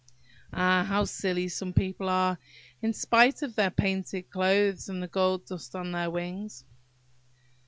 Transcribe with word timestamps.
Ah! 0.51 0.83
how 0.83 1.05
silly 1.05 1.47
some 1.47 1.73
people 1.73 2.09
are, 2.09 2.39
in 2.81 2.91
spite 2.91 3.43
of 3.43 3.53
their 3.53 3.69
painted 3.69 4.31
clothes 4.31 4.89
and 4.89 4.99
the 5.03 5.07
gold 5.07 5.45
dust 5.45 5.75
on 5.75 5.91
their 5.91 6.09
wings!" 6.09 6.65